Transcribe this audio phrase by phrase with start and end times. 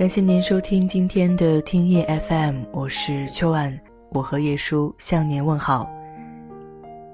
[0.00, 5.86] 感谢您收听今天的听夜 FM，我是秋晚，我和叶叔向您问好。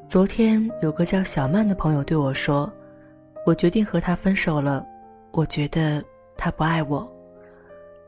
[0.09, 2.73] 昨天有个叫小曼的朋友对我说
[3.45, 4.87] ：“我决定和他分手了，
[5.33, 6.01] 我觉得
[6.37, 7.13] 他不爱我。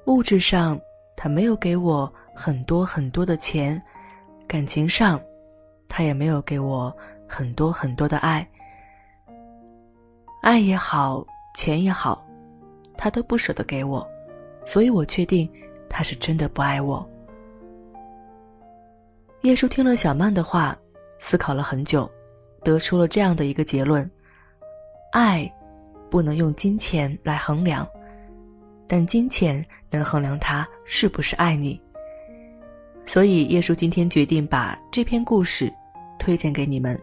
[0.07, 0.81] 物质上，
[1.17, 3.77] 他没有给我很多很多的钱；
[4.47, 5.21] 感情上，
[5.89, 8.49] 他也没有给我很多很多的爱。
[10.41, 11.27] 爱也好，
[11.57, 12.25] 钱也好，
[12.97, 14.09] 他都不舍得给我。”
[14.69, 15.51] 所以我确定，
[15.89, 17.09] 他是真的不爱我。
[19.41, 20.79] 叶叔听了小曼的话，
[21.19, 22.07] 思考了很久，
[22.63, 24.09] 得出了这样的一个结论：
[25.11, 25.51] 爱
[26.11, 27.89] 不能用金钱来衡量，
[28.87, 31.81] 但金钱能衡量他是不是爱你。
[33.07, 35.73] 所以叶叔今天决定把这篇故事
[36.19, 37.01] 推荐给你们，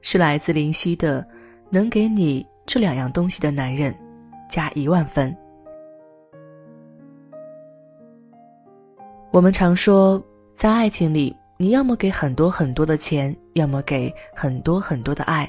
[0.00, 1.22] 是来自林夕的
[1.70, 3.92] 《能给你这两样东西的男人》，
[4.50, 5.32] 加一万分。
[9.36, 10.18] 我们常说，
[10.54, 15.46] 在爱情里，你要么给很多很多的钱，要么给很多很多的爱。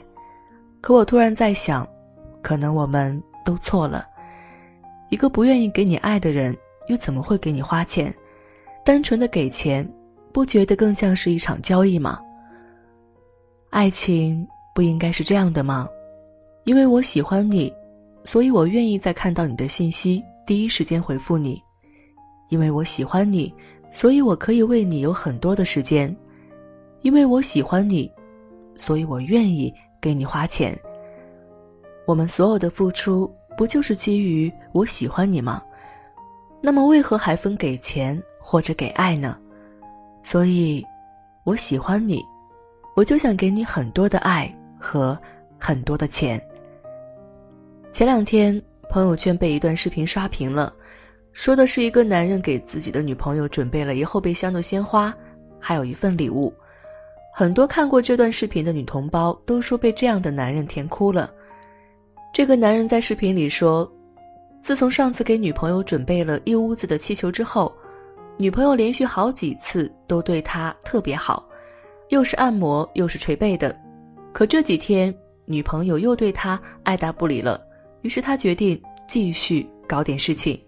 [0.81, 1.87] 可我突然在想，
[2.41, 4.05] 可能我们都错了。
[5.09, 6.53] 一个不愿意给你爱的人，
[6.89, 8.13] 又怎么会给你花钱？
[8.83, 9.89] 单纯的给钱，
[10.33, 12.19] 不觉得更像是一场交易吗？
[13.69, 15.87] 爱情不应该是这样的吗？
[16.65, 17.73] 因为我喜欢你，
[18.25, 21.63] 所以我愿意在看到你的信息第一时间回复你。
[22.49, 23.53] 因为我喜欢你。
[23.89, 26.15] 所以我可以为你有很多的时间，
[27.01, 28.11] 因为我喜欢你，
[28.75, 30.77] 所以我愿意给你花钱。
[32.05, 35.63] 我们所有的付出，不就是基于我喜欢你吗？
[36.61, 39.37] 那么为何还分给钱或者给爱呢？
[40.23, 40.85] 所以，
[41.43, 42.21] 我喜欢你，
[42.95, 45.17] 我就想给你很多的爱和
[45.57, 46.41] 很多的钱。
[47.91, 50.73] 前两天朋友圈被一段视频刷屏了。
[51.37, 55.15] 说的是一个男人给自己的女朋友准备了一后备箱的鲜花，
[55.59, 56.51] 还有一份礼物。
[57.31, 61.31] 很多看过这段视频的女同胞都说被这样的男人甜哭了。
[62.33, 63.87] 这个男人在视频里说，
[64.59, 67.71] 自从上次给女朋友准备了一屋子的气球之后，
[68.35, 71.47] 女朋友连续好几次都对他特别好，
[72.09, 73.77] 又是按摩又是捶背的。
[74.33, 75.13] 可这几天
[75.45, 77.63] 女朋友又对他爱答不理了，
[78.01, 80.59] 于是他决定继续搞点事情。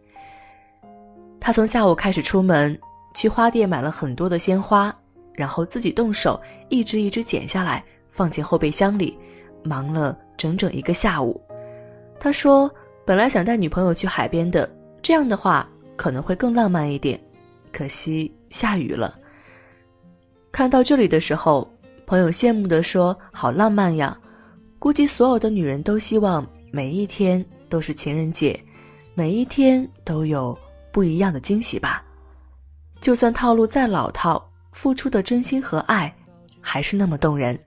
[1.49, 2.79] 他从下午开始出门，
[3.15, 4.95] 去花店买了很多的鲜花，
[5.33, 6.39] 然后自己动手
[6.69, 9.17] 一支一支剪下来，放进后备箱里，
[9.63, 11.41] 忙了整整一个下午。
[12.19, 12.69] 他说
[13.03, 14.69] ：“本来想带女朋友去海边的，
[15.01, 17.19] 这样的话可能会更浪漫一点，
[17.71, 19.17] 可惜下雨了。”
[20.53, 21.67] 看到这里的时候，
[22.05, 24.15] 朋友羡慕地说：“好浪漫呀！
[24.77, 28.63] 估计所有的女人都希望每一天都是情人节，
[29.15, 30.55] 每一天都有。”
[30.91, 32.03] 不一样的惊喜吧，
[32.99, 36.13] 就算套路再老套，付出的真心和爱，
[36.59, 37.57] 还是那么动人。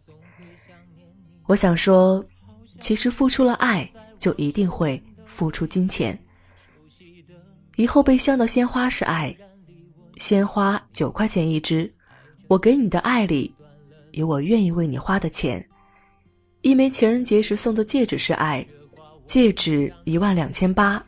[1.47, 2.25] 我想说，
[2.81, 6.19] 其实付出了爱，就一定会付出金钱。
[7.77, 9.35] 以后被香的鲜花是爱，
[10.17, 11.93] 鲜花九块钱一支，
[12.49, 13.55] 我给你的爱里，
[14.13, 15.65] 有我愿意为你花的钱。
[16.61, 18.65] 一枚情人节时送的戒指是爱，
[19.25, 21.05] 戒指一万两千八，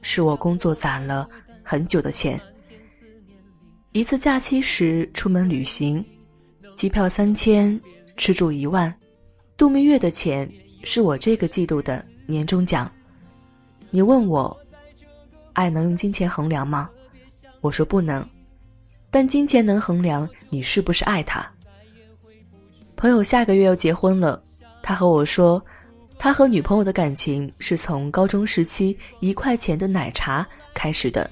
[0.00, 1.28] 是我工作攒了。
[1.68, 2.40] 很久的钱。
[3.90, 6.04] 一次假期时出门旅行，
[6.76, 7.80] 机票三千，
[8.16, 8.94] 吃住一万，
[9.56, 10.48] 度蜜月的钱
[10.84, 12.88] 是我这个季度的年终奖。
[13.90, 14.56] 你问我，
[15.54, 16.88] 爱能用金钱衡量吗？
[17.60, 18.24] 我说不能，
[19.10, 21.44] 但金钱能衡量你是不是爱他。
[22.94, 24.40] 朋友下个月要结婚了，
[24.84, 25.60] 他和我说，
[26.16, 31.28] 他和女朋友的感情是从高中时期一块钱的奶茶开始的。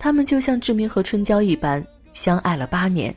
[0.00, 3.14] 他们就像志明和春娇一般，相爱了八年，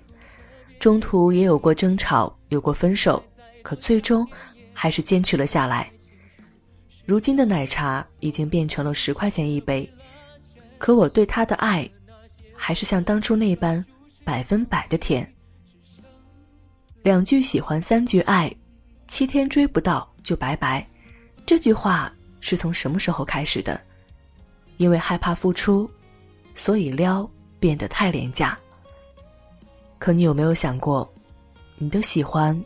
[0.80, 3.24] 中途也有过争吵，有过分手，
[3.62, 4.28] 可最终
[4.74, 5.90] 还是坚持了下来。
[7.06, 9.90] 如今的奶茶已经变成了十块钱一杯，
[10.78, 11.90] 可我对他的爱，
[12.54, 13.84] 还是像当初那般
[14.26, 15.26] 百分百的甜。
[17.02, 18.54] 两句喜欢，三句爱，
[19.08, 20.86] 七天追不到就拜拜。
[21.46, 23.80] 这句话是从什么时候开始的？
[24.76, 25.90] 因为害怕付出。
[26.56, 27.30] 所以撩
[27.60, 28.58] 变得太廉价。
[29.98, 31.12] 可你有没有想过，
[31.78, 32.60] 你的喜欢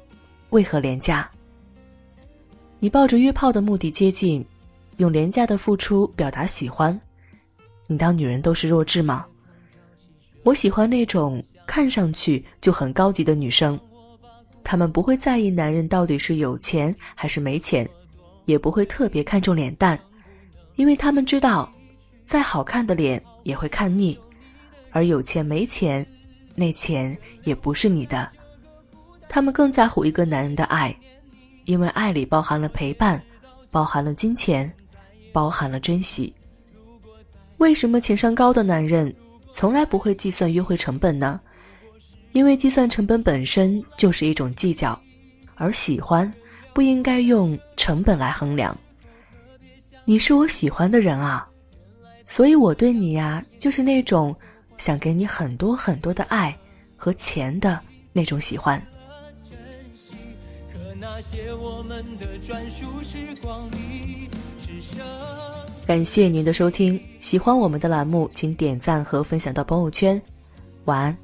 [0.50, 1.30] 为何廉价？
[2.80, 4.46] 你抱着约炮的目的接近，
[4.98, 7.00] 用廉价的付出表达喜欢，
[7.88, 9.26] 你当女人都是弱智吗？
[10.44, 13.80] 我喜欢那种看上去就很高级的女生，
[14.64, 17.88] 她们不会在意男人到底是有钱还是没钱，
[18.46, 20.00] 也不会特别看重脸蛋，
[20.76, 21.72] 因为她们知道。
[22.26, 24.20] 再好看的脸也会看腻，
[24.92, 26.06] 而有钱没钱，
[26.54, 28.30] 那钱也不是你的。
[29.30, 30.94] 他们更在乎一个男人的爱，
[31.64, 33.24] 因为爱里包含了陪伴，
[33.72, 34.70] 包含了金钱，
[35.32, 36.34] 包含了珍惜。
[37.56, 39.16] 为什么情商高的男人
[39.54, 41.40] 从来不会计算约会成本呢？
[42.34, 45.00] 因为计算成本本身就是一种计较，
[45.56, 46.30] 而喜欢
[46.74, 48.78] 不应该用成本来衡量。
[50.04, 51.50] 你是我喜欢的人啊，
[52.28, 54.36] 所以我对你呀，就是那种
[54.78, 56.56] 想给你很多很多的爱
[56.96, 57.82] 和钱的
[58.14, 58.80] 那种喜欢。
[65.88, 70.22] 感谢您的收听，喜欢我们的栏目，请点赞和分享到朋友圈。
[70.86, 71.18] 晚安。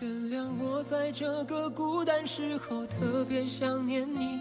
[0.00, 4.38] 原谅我在这个孤单时候特别想念你，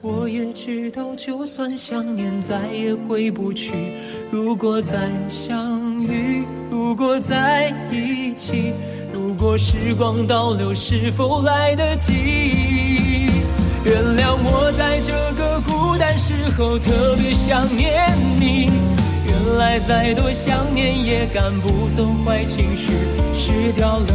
[0.00, 3.72] 我也知道就算想念再也回不去。
[4.30, 8.72] 如果再相遇，如果在一起，
[9.12, 12.12] 如果时光倒流，是否来得及？
[13.84, 18.70] 原谅我在这个孤单时候特别想念你。
[19.26, 22.92] 原来再多想念也赶不走坏情绪，
[23.34, 24.06] 失掉了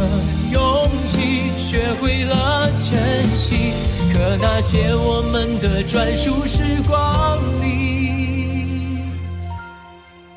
[0.50, 2.53] 勇气，学会了。
[4.40, 9.02] 那些我们的专属时光里，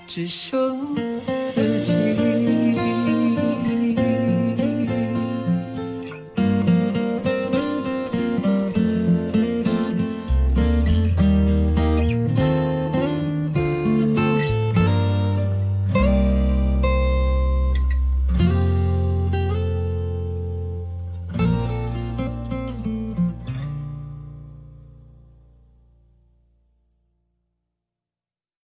[0.05, 1.06] 只剩。